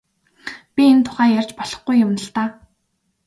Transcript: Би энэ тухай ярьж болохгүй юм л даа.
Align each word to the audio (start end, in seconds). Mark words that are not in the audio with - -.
Би 0.75 0.83
энэ 0.91 1.03
тухай 1.05 1.29
ярьж 1.39 1.51
болохгүй 1.59 1.95
юм 2.05 2.11
л 2.23 2.27
даа. 2.35 2.49